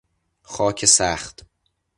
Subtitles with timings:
[0.41, 1.45] خاک سخت